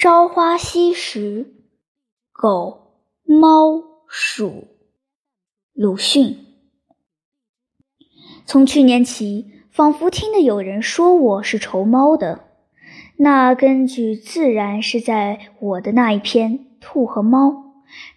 [0.00, 1.52] 朝花夕拾，
[2.32, 4.68] 狗、猫、鼠。
[5.74, 6.38] 鲁迅。
[8.46, 12.46] 从去年起，仿佛听得有人说我是仇猫的。
[13.18, 17.48] 那根据自然是在我的那一篇《兔和猫》，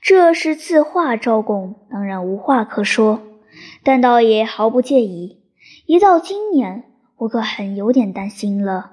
[0.01, 3.19] 这是字画招供，当然无话可说。
[3.83, 5.43] 但倒也毫不介意。
[5.85, 6.85] 一到今年，
[7.17, 8.92] 我可很有点担心了。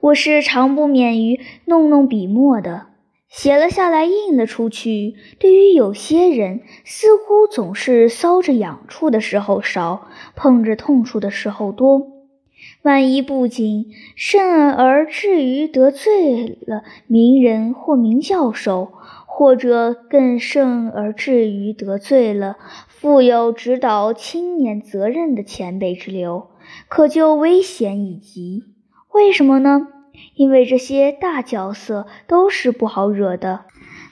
[0.00, 2.86] 我是常不免于弄弄笔墨的，
[3.28, 5.14] 写了下来，印了出去。
[5.38, 12.12] 对于有些人，似乎总是搔着痒处的时候少，碰着痛处的时候多。
[12.82, 18.92] 万一不仅甚而至于得罪了名人或名教授，
[19.26, 22.56] 或者更甚而至于得罪了
[22.88, 26.48] 负有指导青年责任的前辈之流，
[26.88, 28.64] 可就危险已极。
[29.16, 29.88] 为什么呢？
[30.34, 33.64] 因为这些大角色都是不好惹的。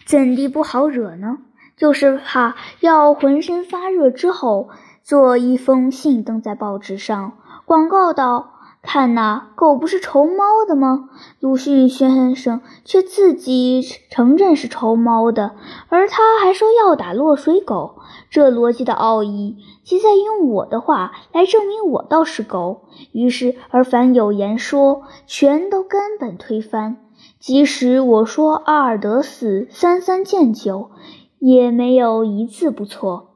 [0.07, 1.41] 怎地不好惹呢？
[1.77, 4.71] 就是怕要浑身发热之后，
[5.03, 8.54] 做一封信登在报纸上，广告道。
[8.87, 11.09] 看呐，狗不是仇猫的吗？
[11.41, 15.57] 鲁迅先生却自己承认是仇猫的，
[15.89, 17.97] 而他还说要打落水狗。
[18.29, 22.83] 这逻辑的奥义，即在用我的话来证明我倒是狗。
[23.13, 26.99] 于是，而凡有言说，全都根本推翻。
[27.41, 30.91] 即使我说阿尔德死三三见酒，
[31.39, 33.31] 也没有一字不错。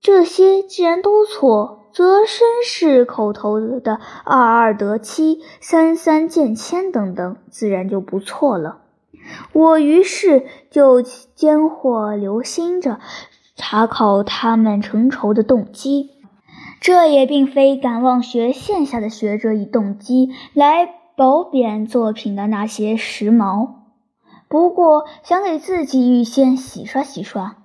[0.00, 1.79] 这些既然都错。
[1.92, 8.78] 则绅士口头的“二二得七，三三见千”等等，自然就不错了。
[9.52, 13.00] 我于是就间或留心着
[13.54, 16.10] 查考他们成仇的动机。
[16.80, 23.74] 这也并非敢望学线下的学者以动机来褒贬作品的那些时髦，
[24.48, 27.56] 不过想给自己预先洗刷洗刷。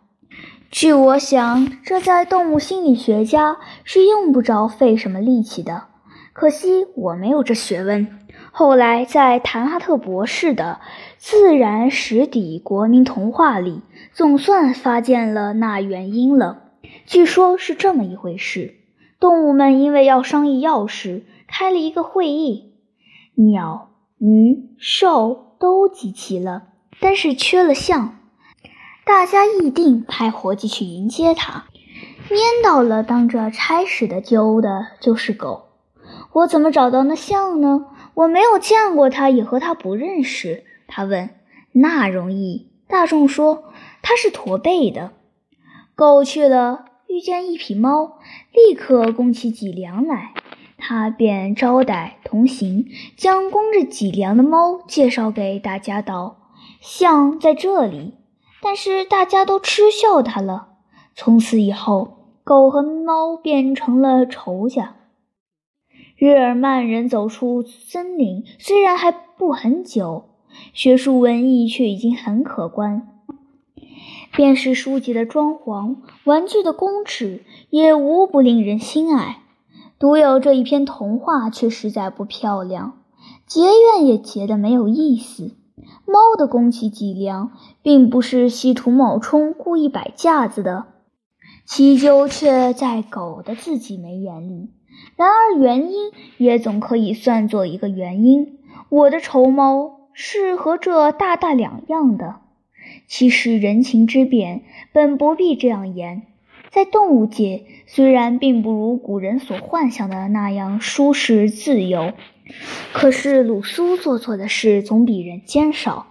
[0.75, 5.83] 据我想，这在动物心理学家是用不着费什么力气的。
[6.33, 8.19] 可惜我没有这学问。
[8.51, 10.81] 后来在谭哈特博士的
[11.17, 16.63] 《自然史底国民童话》里，总算发现了那原因了。
[17.05, 18.75] 据说是这么一回事：
[19.17, 22.73] 动物们因为要商议要事，开了一个会议，
[23.35, 26.63] 鸟、鱼、兽都集齐了，
[26.99, 28.19] 但是缺了象。
[29.05, 31.65] 大家议定派伙计去迎接他，
[32.27, 35.67] 蔫到了当着差使的揪的就是狗。
[36.33, 37.85] 我怎么找到那象呢？
[38.15, 40.63] 我没有见过他，也和他不认识。
[40.87, 41.29] 他问
[41.73, 43.65] ：“那容易。”大众说
[44.01, 45.11] ：“他是驼背的。”
[45.93, 48.17] 狗去了，遇见一匹猫，
[48.51, 50.33] 立刻弓起脊梁来。
[50.79, 56.49] 他便招待同行，将弓着脊梁的猫介绍给大家道
[56.81, 58.15] ：“象在这里。”
[58.65, 60.69] 但是大家都嗤笑他了。
[61.13, 64.95] 从此以后，狗和猫变成了仇家。
[66.17, 70.29] 日耳曼人走出森林，虽然还不很久，
[70.73, 73.07] 学术文艺却已经很可观。
[74.35, 79.43] 便是书籍的装潢、玩具的公尺，也无不令人心爱。
[79.99, 82.97] 独有这一篇童话却实在不漂亮，
[83.45, 85.51] 结怨也结得没有意思。
[86.05, 90.85] 猫的宫崎脊梁，并不是稀土冒充故意摆架子的，
[91.65, 94.69] 其究却在狗的自己没眼里。
[95.17, 98.59] 然而原因也总可以算作一个原因。
[98.89, 102.37] 我的仇猫是和这大大两样的。
[103.07, 104.63] 其实人情之变，
[104.93, 106.23] 本不必这样言。
[106.69, 112.13] 在动物界，虽然并不如古人所幻想的那样舒适自由。
[112.93, 116.07] 可是鲁苏做错的事总比人间少。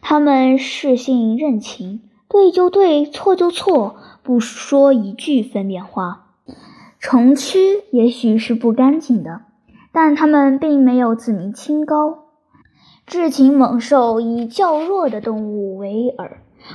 [0.00, 6.26] 他们视性任情，对就对，错就错，不说一句分辨话。
[6.98, 9.42] 城区也许是不干净的，
[9.92, 12.24] 但他们并没有自命清高。
[13.06, 16.30] 智禽猛兽以较弱的动物为饵，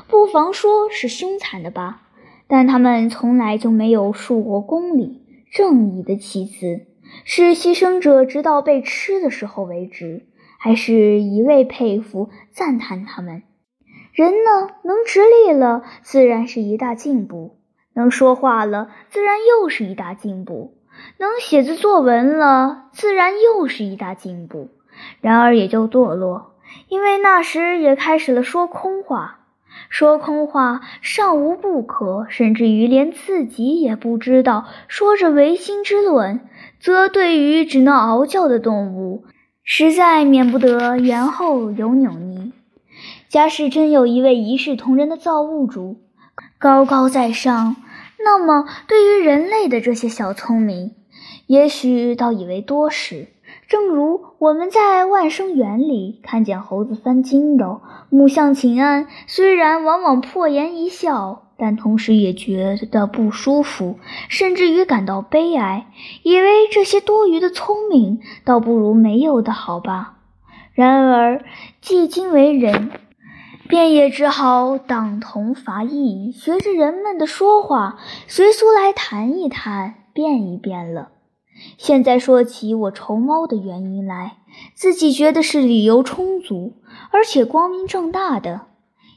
[0.08, 2.04] 不妨说是凶残的吧。
[2.48, 5.22] 但他们从来就没有树过公理
[5.52, 6.86] 正义的旗子。
[7.26, 10.28] 是牺牲者，直到被吃的时候为止，
[10.60, 13.44] 还是一味佩服赞叹他们？
[14.14, 17.58] 人呢，能直立了，自然是一大进步；
[17.96, 20.76] 能说话了，自然又是一大进步；
[21.18, 24.70] 能写字作文了，自然又是一大进步。
[25.22, 26.56] 然而也就堕落，
[26.88, 29.43] 因为那时也开始了说空话。
[29.94, 36.40] 说空话尚无不可，甚至于连自己也不知道，说着唯心之论。
[36.80, 39.26] 则对于只能嗷叫的动物，
[39.64, 42.52] 实在免不得言后有扭捏。
[43.30, 46.02] 假使真有一位一视同仁的造物主，
[46.58, 47.76] 高高在上，
[48.18, 50.96] 那么对于人类的这些小聪明，
[51.46, 53.28] 也许倒以为多时。
[53.68, 65.88] 正如我们在万生园里看见猴子翻筋斗、木向请安，虽然往往破颜一笑，但同时也觉得不舒服，甚至于感到悲哀，
[66.24, 70.18] 以为这些多余的聪明倒不如没有的好吧。
[70.74, 71.44] 然而，
[71.82, 72.92] 既今为人，
[73.70, 81.10] 便也只好党同伐异，学着人们的说话，随俗来谈一谈，变一变了。
[81.78, 84.38] 现在说起我愁猫的原因来，
[84.74, 86.74] 自己觉得是理由充足，
[87.12, 88.68] 而且光明正大的。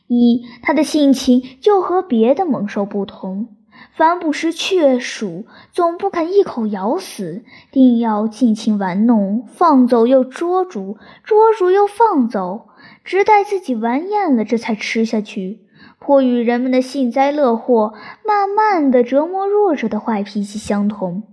[0.07, 3.49] 一，他的性情就和别的猛兽不同，
[3.97, 12.69] 凡不食雀鼠，总不肯一口咬死，定要尽情玩弄，放走又捉住，捉住又放走，
[13.03, 15.61] 直待自己玩厌了，这才吃下去。
[15.99, 17.95] 颇与人们的幸灾乐祸，
[18.25, 21.25] 慢慢的折磨弱者的坏脾气相同。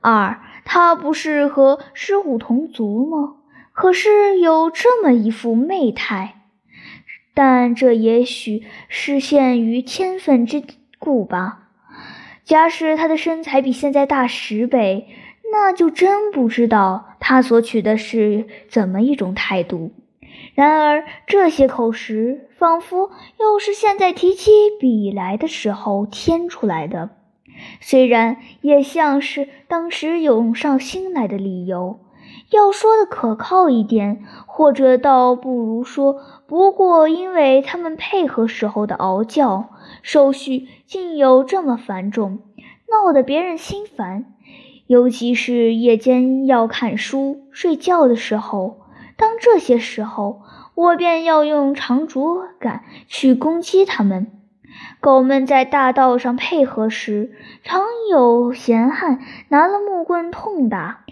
[0.00, 3.36] 二，他不是和狮虎同族吗？
[3.72, 6.42] 可是有这么一副媚态，
[7.34, 10.62] 但这也许是限于天分之
[10.98, 11.68] 故吧。
[12.44, 15.08] 假使他的身材比现在大十倍，
[15.52, 19.92] 那就真不知道他所取的是怎么一种态度。
[20.54, 24.50] 然而这些口实，仿佛又是现在提起
[24.80, 27.10] 笔来的时候添出来的。
[27.80, 32.00] 虽然也像是当时涌上心来的理由，
[32.50, 39.70] 要说的可靠一点，或者倒不如说，不过因为他们配合时候的嗷叫，
[40.02, 42.40] 手续竟有这么繁重，
[42.90, 44.26] 闹得别人心烦。
[44.86, 48.80] 尤其是夜间要看书、睡觉的时候，
[49.16, 50.42] 当这些时候，
[50.74, 54.39] 我便要用长竹竿去攻击他们。
[55.00, 57.32] 狗们在大道上配合时，
[57.62, 61.04] 常有闲汉拿了木棍痛打。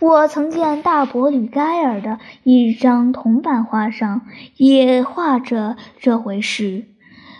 [0.00, 4.22] 我曾见大伯吕盖尔的一张铜版画上
[4.56, 6.84] 也画着这回事，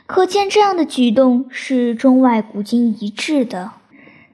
[0.06, 3.72] 可见这样的举动是中外古今一致的。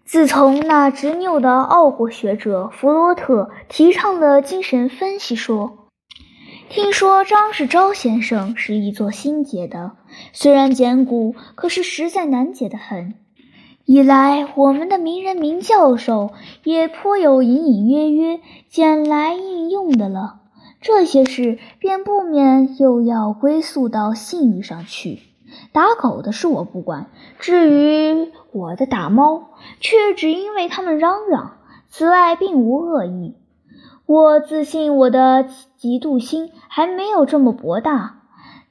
[0.04, 5.88] 自从那执拗的奥国学者弗罗特提倡了精神分析说。
[6.68, 9.92] 听说张世钊先生是一座新解的，
[10.32, 13.14] 虽然简古，可是实在难解的很。
[13.84, 16.30] 以来我们的名人名教授
[16.62, 20.40] 也颇有隐隐约约捡来应用的了。
[20.80, 25.18] 这些事便不免又要归宿到信誉上去。
[25.72, 27.10] 打狗的事我不管，
[27.40, 31.56] 至于我的打猫，却只因为他们嚷嚷，
[31.88, 33.34] 此外并无恶意。
[34.06, 35.48] 我自信我的
[35.78, 38.19] 嫉妒心还没有这么博大，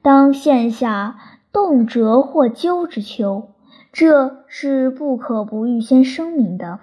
[0.02, 1.20] 当现下
[1.52, 3.50] 动辄或揪之秋，
[3.92, 6.80] 这是不可不预先声明的。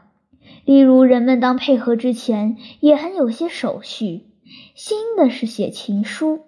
[0.64, 4.24] 例如，人们当配合之前，也很有些手续。
[4.74, 6.40] 新的是写情书，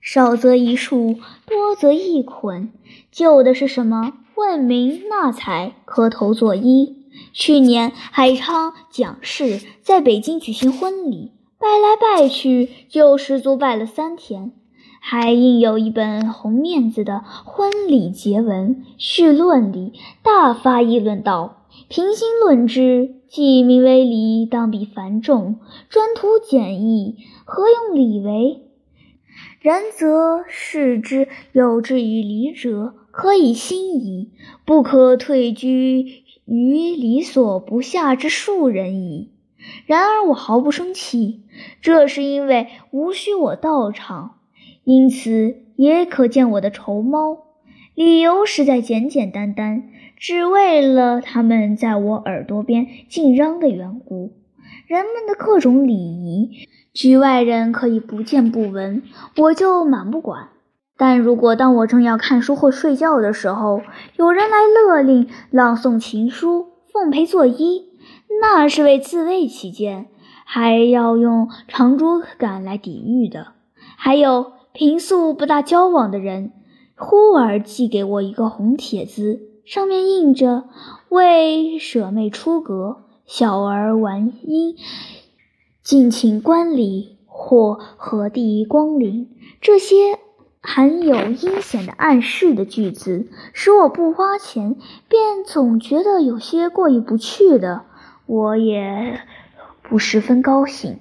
[0.00, 1.16] 少则一束，
[1.46, 2.70] 多则一捆；
[3.12, 6.94] 旧的是什么问名纳采，磕头作揖。
[7.32, 11.32] 去年海昌蒋氏在北京举行婚礼。
[11.58, 14.52] 拜来拜去，就十足拜了三天，
[15.00, 28.62] 还印有一本红面子的婚礼结文序论里，大发议论道：“平心论之，既名为礼，当比繁重，专图简易，何用礼为？
[29.60, 34.30] 然则视之有志于礼者，可以心矣，
[34.64, 39.30] 不可退居于礼所不下之庶人矣。”
[39.86, 41.42] 然而我毫不生气，
[41.82, 44.37] 这是因为无需我到场，
[44.88, 47.36] 因此也可见我的仇猫。
[47.94, 49.82] 理由实在简简单单，
[50.16, 54.32] 只为了他们在我耳朵边尽嚷的缘故。
[54.86, 59.02] 人们的各种礼仪，局外人可以不见不闻，
[59.36, 60.48] 我就满不管。
[60.96, 63.82] 但如果当我正要看书或睡觉的时候，
[64.16, 67.84] 有人来勒令朗诵情书，奉陪作揖。
[68.40, 70.06] 那是为自卫起见，
[70.46, 73.48] 还要用长竹竿来抵御的。
[74.00, 76.52] 还有平素不大交往的人，
[76.94, 80.68] 忽而寄给我一个红帖子，上面印着
[81.10, 84.76] “为舍妹出阁，小儿玩音，
[85.82, 89.28] 敬请观礼或何地光临”
[89.60, 90.16] 这些
[90.60, 94.76] 含有阴险的暗示的句子，使我不花钱
[95.08, 97.82] 便总觉得有些过意不去的。
[98.26, 99.22] 我也
[99.82, 101.00] 不十分高兴，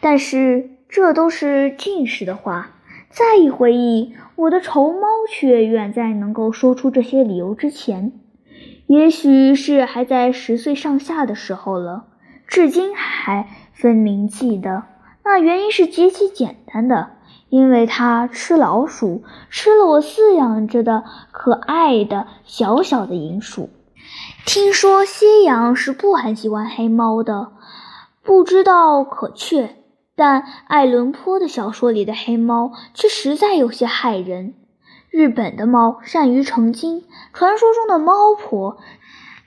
[0.00, 2.76] 但是这都是近视的话。
[3.12, 8.12] 再一回忆，我的仇猫却远在能够说出这些理由之前，
[8.86, 12.06] 也许是还在十岁上下的时候了，
[12.46, 14.84] 至今还分明记得。
[15.24, 17.10] 那原因是极其简单的，
[17.50, 23.68] 因为它吃老鼠，吃了我饲养着的可爱的小小的银鼠。
[24.46, 27.52] 听说西洋是不很喜欢黑猫的，
[28.22, 29.76] 不知道可确。
[30.24, 34.54] 但爱伦坡的小说里的黑猫却实在有些害人。
[35.10, 37.02] 日本的猫善于成精，
[37.32, 38.78] 传说中的猫婆，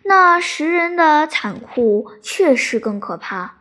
[0.03, 3.53] 那食人的残酷确实更可怕。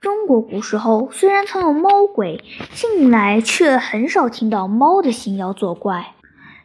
[0.00, 6.12] 中国古时候虽然曾有猫鬼，近来却很少听到猫的行妖作怪，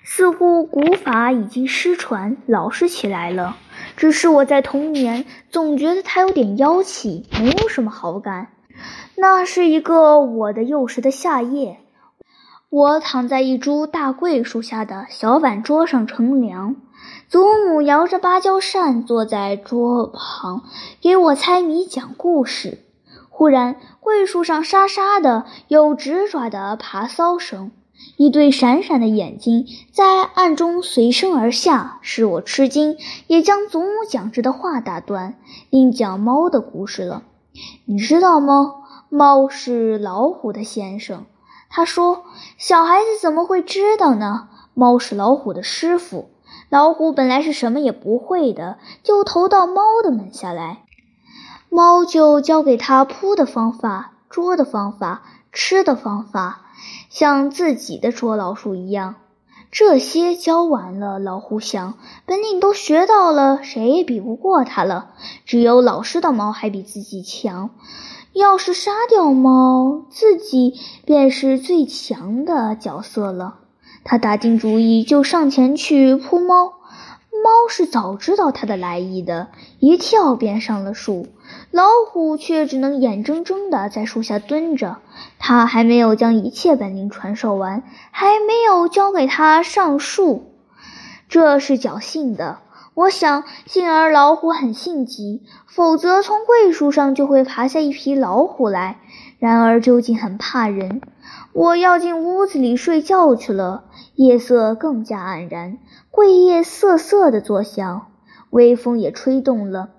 [0.03, 3.57] 似乎古法已经失传，老实起来了。
[3.97, 8.50] 只是我在童年总觉得它有点妖气，没有什么好感。
[9.16, 11.80] 那是一个我的幼时的夏夜，
[12.70, 16.75] 我躺在一株大桂树下的小板桌上乘凉，
[17.28, 20.63] 祖母摇着芭蕉扇坐在桌旁
[21.01, 22.80] 给我猜谜讲故事。
[23.30, 27.72] 忽然，桂树上沙沙的有直爪的爬搔声，
[28.18, 32.98] 一对闪闪的眼睛在暗中随声而下，使我吃惊，
[33.28, 35.36] 也将祖母讲着的话打断，
[35.70, 37.24] 另讲猫的故事了。
[37.86, 38.75] 你知道吗？
[39.10, 41.25] 猫是老虎的先生。
[41.70, 42.24] 他说
[42.58, 44.50] ：“小孩子怎么会知道呢？
[44.74, 46.29] 猫是老虎的师傅。
[46.70, 50.84] 老虎本来是什么也不会的，就投到猫的门下来。
[51.70, 56.62] 猫就教给他扑的方法、捉的方法、吃的方法，
[57.10, 59.15] 像自己的捉老鼠一样。
[59.72, 65.12] 这些教完了，老虎想，本领都学到了，谁也比不过它了。
[65.46, 67.70] 只有老师的猫还比自己强。
[68.34, 70.74] 要是杀掉猫，自己
[71.06, 73.60] 便是最强的角色了。
[74.04, 76.74] 他打定主意，就上前去扑猫。
[77.43, 81.27] 猫是早知道它的来意的，一跳便上了树。
[81.71, 84.98] 老虎却只能眼睁睁地在树下蹲着。
[85.39, 90.53] 它还没有将一切本领传授完，还没有教给它上树，
[91.27, 92.60] 这是侥幸的。
[92.93, 99.00] 我想，幸而老虎很性急，否则从桂树上就会爬下一匹老虎来。
[99.39, 101.01] 然而究竟很怕人。
[101.53, 103.86] 我要进屋子里睡觉去了。
[104.15, 105.77] 夜色更加黯然，
[106.12, 108.07] 桂叶瑟瑟地作响，
[108.50, 109.89] 微风也吹动了。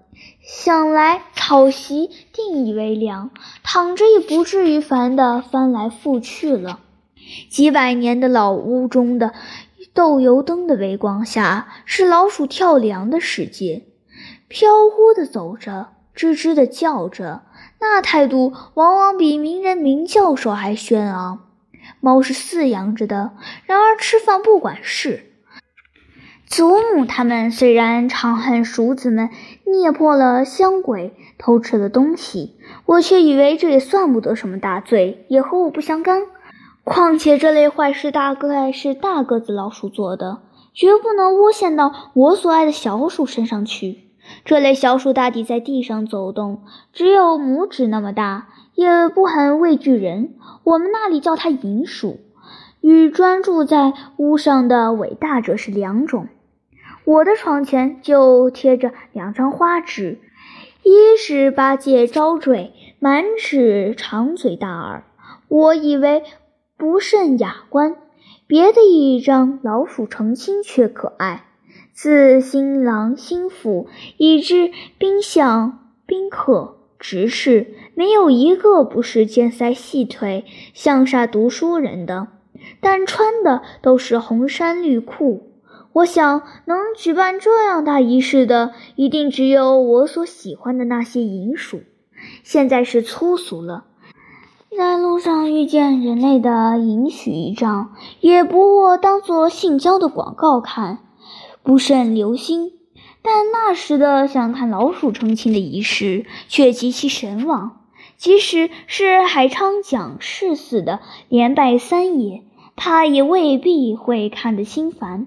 [0.41, 3.31] 想来草席定已微凉，
[3.65, 6.79] 躺着也不至于烦得翻来覆去了。
[7.49, 9.33] 几百年的老屋中的
[9.95, 13.85] 豆油灯的微光下，是老鼠跳梁的世界，
[14.49, 17.43] 飘忽地走着，吱吱地叫着，
[17.79, 21.47] 那态度往往比名人名教授还轩昂。
[22.01, 23.33] 猫是饲养着的，
[23.67, 25.27] 然而吃饭不管事。
[26.47, 29.31] 祖母他们虽然常恨鼠子们
[29.65, 32.57] 捏破了香鬼，偷吃了东西，
[32.87, 36.23] 我却以为这也算不得什么大罪，也和我不相干。
[36.85, 40.43] 况且这类坏事大概是大个子老鼠做的，
[40.75, 44.01] 绝不能诬陷到我所爱的小鼠身上去。
[44.45, 46.63] 这类小鼠大抵在地上走动，
[46.93, 50.35] 只有拇指那么大，也不很畏惧人。
[50.65, 52.19] 我们那里叫它银鼠，
[52.81, 56.29] 与专注在屋上的伟大者是两种。
[57.05, 60.21] 我的床前就贴着两张花纸，
[60.83, 65.05] 一是八戒招赘，满齿长嘴大耳，
[65.49, 66.23] 我以为
[66.77, 67.95] 不甚雅观；
[68.47, 71.47] 别的一张老鼠成亲却可爱，
[71.93, 82.29] 自新郎新妇以至宾相宾客执事，没有一个不是尖腮细腿、像煞读书人的，
[82.81, 85.49] 但穿的都是红衫绿裤。
[85.93, 91.83] 我想，能举办这样大仪式的，一定只有我所喜欢的那些银鼠。
[92.43, 93.85] 现在是粗俗了，
[94.75, 101.01] 在路上遇见人类的银许一仗，也不过当做性交的广告看，
[101.63, 102.73] 不甚留心。
[103.21, 107.83] 但那时的想看老鼠成亲的仪式，却极其神往。
[108.17, 112.43] 即使是海昌讲事似的连拜三爷，
[112.75, 115.27] 他也未必会看得心烦。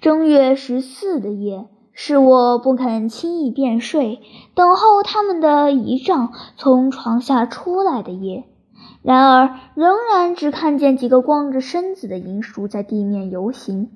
[0.00, 4.20] 正月十四的夜，是我不肯轻易便睡，
[4.54, 8.44] 等候他们的仪仗从床下出来的夜。
[9.06, 13.88] 然而，仍然只看见几个光着身子的银鼠在地面游行，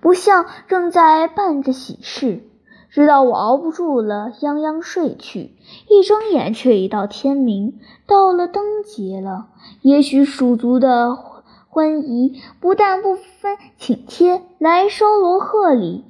[0.00, 2.44] 不像正在办着喜事。
[2.88, 5.56] 直到我熬不住了，泱泱睡去，
[5.88, 9.48] 一睁眼却已到天明，到了灯节了。
[9.80, 11.18] 也许鼠族的。
[11.74, 16.04] 昏夷不但不分请帖来收罗贺礼，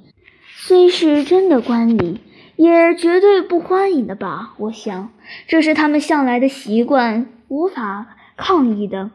[0.45, 2.19] 虽是真的官礼，
[2.57, 4.55] 也绝对不欢迎的吧？
[4.57, 5.11] 我想，
[5.47, 8.07] 这是他们向来的习惯，无法
[8.37, 9.11] 抗议的。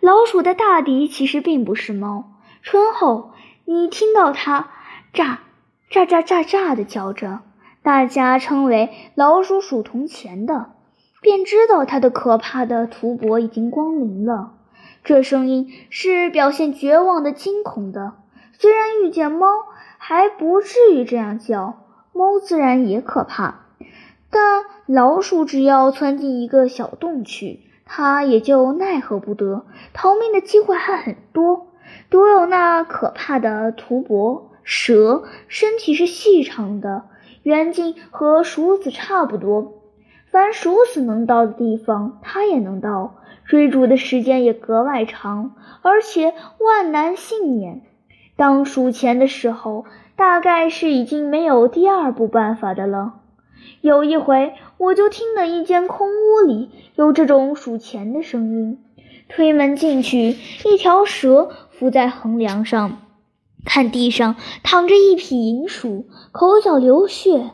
[0.00, 2.32] 老鼠的大敌其实并不是猫。
[2.62, 3.32] 春后，
[3.64, 4.68] 你听到它
[5.12, 5.38] 喳
[5.90, 7.40] 喳喳喳喳的叫着，
[7.82, 10.72] 大家称为老鼠鼠铜钱的，
[11.20, 14.52] 便知道它的可怕的屠伯已经光临了。
[15.04, 18.14] 这声音是表现绝望的惊恐的。
[18.52, 19.46] 虽然遇见猫
[19.98, 23.66] 还不至于这样叫，猫自然也可怕，
[24.30, 27.60] 但老鼠只要窜进一个小洞去。
[27.86, 29.64] 他也就奈何不得，
[29.94, 31.68] 逃命的机会还很多。
[32.10, 37.04] 独有那可怕的屠伯蛇，身体是细长的，
[37.44, 39.72] 圆径和鼠子差不多。
[40.30, 43.14] 凡鼠子能到的地方，它也能到，
[43.44, 47.82] 追逐的时间也格外长，而且万难幸免。
[48.36, 53.14] 当数钱的时候，大概是已经没有第二步办法的了。
[53.80, 58.78] 有一回，我就听了一间空屋里有这种数钱的声音。
[59.28, 63.02] 推门进去，一条蛇伏在横梁上，
[63.64, 67.50] 看地上躺着一匹银鼠，口角流血，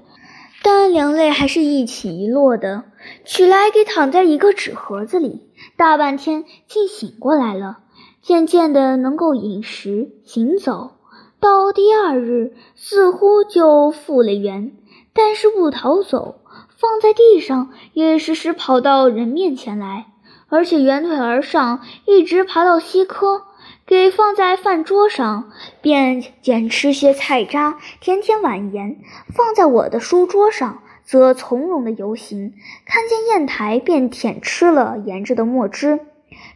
[0.62, 2.84] 但两泪还是一起一落的。
[3.24, 7.78] 取来给躺在一个纸盒子里，大半天竟醒过来了，
[8.20, 10.92] 渐渐的能够饮食行走。
[11.40, 14.72] 到第二日，似乎就复了原。
[15.14, 16.40] 但是不逃走，
[16.78, 20.06] 放在地上也时时跑到人面前来，
[20.48, 23.42] 而且圆腿而上，一直爬到西科，
[23.86, 25.50] 给放在饭桌上，
[25.80, 28.96] 便捡吃些菜渣，舔舔碗沿；
[29.34, 32.54] 放在我的书桌上，则从容的游行，
[32.86, 36.00] 看见砚台便舔吃了沿着的墨汁，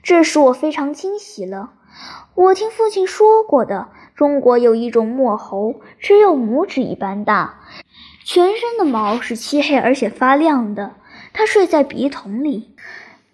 [0.02, 1.72] 这使我非常惊喜了。
[2.34, 7.60] 我听父亲说过的，中国有一种墨猴，只有拇指一般大。
[8.26, 10.96] 全身的毛是漆黑而且发亮的，
[11.32, 12.74] 它睡在笔筒里，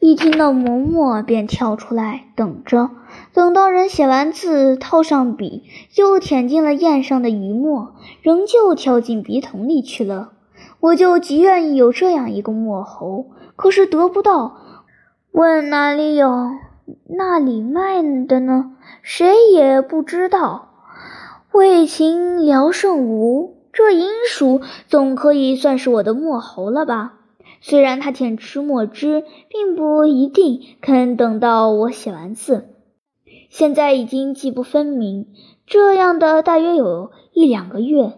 [0.01, 2.91] 一听到磨墨便跳出来等着，
[3.33, 10.33] 等到人写完字套上笔，又舔进了砚上的余墨，仍旧跳进笔筒里去了。
[10.81, 14.59] 我就极愿意有这样一个墨猴，可是得不到。
[15.31, 16.51] 问哪里有，
[17.09, 18.77] 那里卖的呢？
[19.01, 20.69] 谁也不知道。
[21.53, 23.62] 为情聊胜无。
[23.73, 27.15] 这银鼠总可以算是我的墨猴了吧？
[27.63, 32.69] 虽然它舔吃墨汁，并不一定肯等到我写完字。
[33.49, 35.29] 现在已经记不分明，
[35.67, 38.13] 这样的大约有一两个月。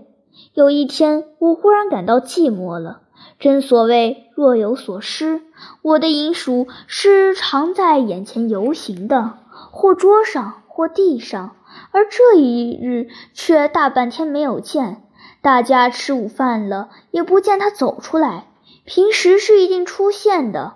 [0.55, 3.03] 有一天，我忽然感到寂寞了。
[3.39, 5.43] 真所谓若有所失，
[5.83, 9.39] 我的银鼠是常在眼前游行的，
[9.71, 11.57] 或桌上，或地上，
[11.93, 15.04] 而这一日却大半天没有见。
[15.45, 18.47] 大家吃午饭了，也不见他走出来。
[18.87, 20.73] 平时是一定出现的。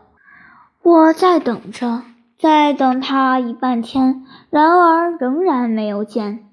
[0.82, 2.02] 我在等着，
[2.38, 6.50] 在等他一半天，然而仍然没有见。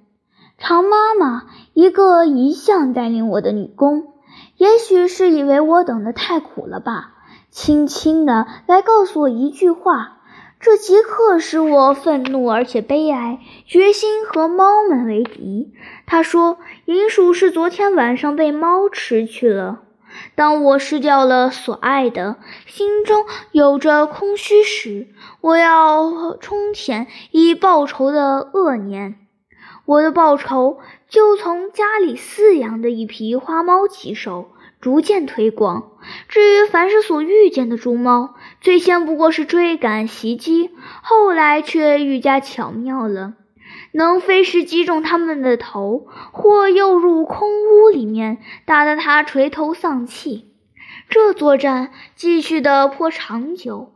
[0.58, 4.14] 常妈妈，一个一向带领我的女工，
[4.56, 7.16] 也许是以为我等得太苦了吧，
[7.50, 10.20] 轻轻的来告诉我一句话，
[10.62, 15.74] 这即刻使我愤怒而且悲哀，决心和猫们为敌。
[16.06, 16.58] 他说。
[16.86, 19.80] 银鼠是昨天晚上被猫吃去了。
[20.36, 22.36] 当我失掉了所爱的，
[22.68, 25.08] 心中有着空虚时，
[25.42, 29.16] 我要充填以报仇的恶念。
[29.86, 30.78] 我的报仇
[31.10, 35.92] 就从家里饲养的一匹花猫起手，逐渐推广。
[36.30, 40.70] 至于凡是所遇见的猪猫，最先不过是追赶袭击，
[41.02, 43.34] 后来却愈加巧妙了。
[43.96, 50.52] 能飞时击中他们的头，或诱入空屋里面，打得他垂头丧气。
[51.10, 53.94] 这作战继续的颇长久，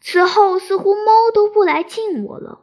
[0.00, 2.60] 此后似乎猫都不来近我了。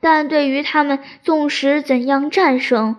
[0.00, 2.96] 但对于他们纵使怎样战胜，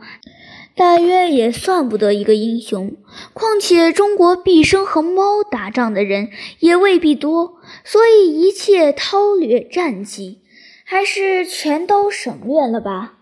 [0.74, 2.96] 大约也算不得一个英雄。
[3.34, 6.30] 况且中国毕生和猫打仗的人
[6.60, 10.40] 也未必多，所以一切韬略战绩，
[10.86, 13.16] 还是全都省略了吧。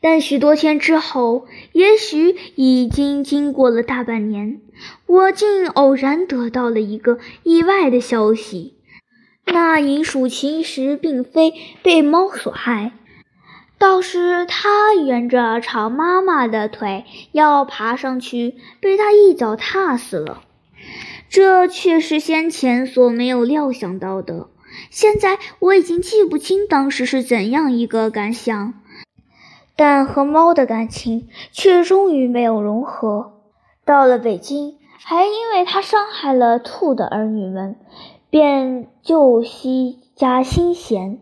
[0.00, 4.60] 但许多天之后，也许已经经过了大半年，
[5.06, 8.74] 我竟偶然得到了一个意外的消息：
[9.46, 12.92] 那银鼠其实并非被猫所害，
[13.78, 20.42] 倒是它沿着长妈妈的腿要爬上去，被它一脚踏死了。
[21.28, 24.48] 这却是先前所没有料想到的。
[24.90, 28.74] 现在我已经记不清当时是怎样一个感想，
[29.76, 33.32] 但和猫的感情却终于没有融合。
[33.84, 37.76] 到了北京，还因为他伤害了兔的儿女们，
[38.30, 41.18] 便旧习加新嫌，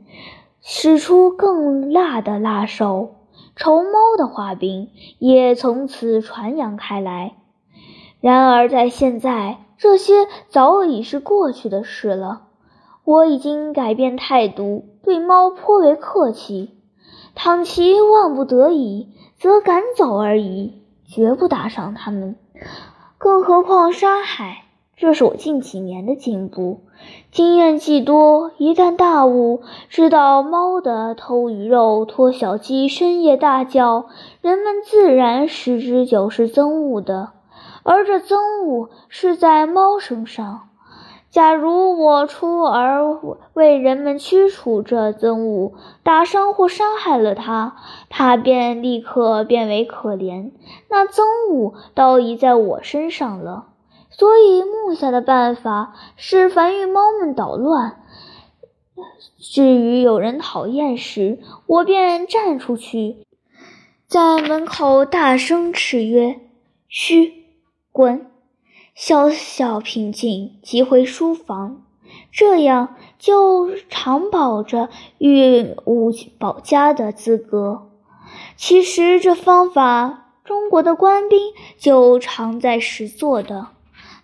[0.60, 3.14] 使出更辣的辣手。
[3.54, 7.34] 仇猫的画饼也从此传扬开来。
[8.20, 12.42] 然而，在现在，这些早已是过去的事了。
[13.04, 16.78] 我已经改变态度，对猫颇为客气。
[17.34, 22.36] 倘其万不得已，则赶走而已，绝不打伤他们。
[23.18, 24.64] 更何况沙海，
[24.96, 26.80] 这是我近几年的进步。
[27.32, 34.06] 经验既多，一旦大雾，知道猫的偷鱼肉、拖小鸡深夜大叫，
[34.40, 37.30] 人们自然十之九是憎恶的。
[37.82, 40.68] 而这憎恶是在猫身上。
[41.32, 43.18] 假如我出而
[43.54, 47.74] 为人们驱除这憎恶，打伤或杀害了它，
[48.10, 50.52] 它便立刻变为可怜。
[50.90, 53.68] 那憎恶倒已在我身上了。
[54.10, 58.02] 所以木下的办法是凡遇猫们捣乱，
[59.38, 63.24] 至于有人讨厌时，我便站出去，
[64.06, 66.40] 在门口大声斥曰
[66.90, 67.32] ：“嘘，
[67.90, 68.26] 滚！”
[68.94, 71.82] 小小平静，即回书房，
[72.30, 77.88] 这样就常保着御物保家的资格。
[78.56, 81.40] 其实这方法，中国的官兵
[81.78, 83.68] 就常在实做的。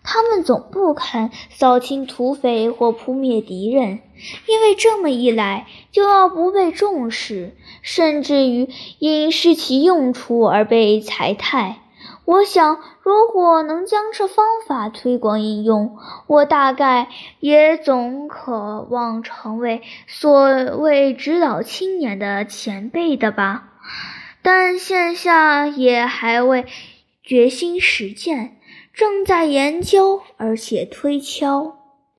[0.03, 4.01] 他们总不肯扫清土匪或扑灭敌人，
[4.47, 11.83] 因为这么一来，就要不被重视，甚至于因失其用处而被裁汰。
[12.29, 17.09] 我想，如果能将这方法推广应用，我大概
[17.41, 23.73] 也总渴望成为所谓指导青年的前辈的吧。
[24.43, 26.67] 但现下也还未
[27.23, 28.59] 决心实践，
[28.93, 31.78] 正在研究，而且推敲。